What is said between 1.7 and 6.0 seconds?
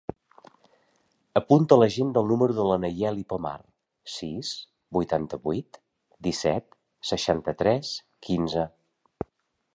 a l'agenda el número de la Nayeli Pomar: sis, vuitanta-vuit,